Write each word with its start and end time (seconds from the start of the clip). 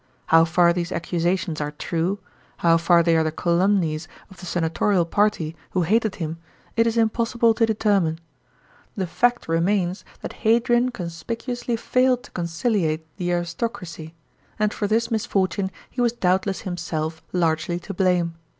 How 0.33 0.45
far 0.45 0.73
these 0.73 0.91
accusations 0.91 1.61
are 1.61 1.73
true, 1.73 2.17
how 2.65 2.77
far 2.77 3.03
they 3.03 3.15
are 3.15 3.23
the 3.23 3.31
calumnies 3.31 4.07
of 4.31 4.37
the 4.37 4.47
senatorial 4.47 5.05
party, 5.05 5.55
who 5.77 5.83
hated 5.83 6.15
him, 6.15 6.39
it 6.75 6.87
is 6.87 6.97
impossible 6.97 7.53
to 7.53 7.67
determine. 7.67 8.17
The 8.95 9.05
fact 9.05 9.47
remains 9.47 10.03
that 10.21 10.33
Hadrian 10.41 10.89
conspicuously 10.89 11.75
failed 11.75 12.23
to 12.23 12.31
conciliate 12.31 13.05
the 13.17 13.31
aristocracy; 13.31 14.15
and 14.57 14.73
for 14.73 14.87
this 14.87 15.11
misfortune 15.11 15.69
he 15.87 16.01
was 16.01 16.13
doubtless 16.13 16.61
himselt 16.63 17.21
largely 17.31 17.77
to 17.81 17.93
blame. 17.93 18.33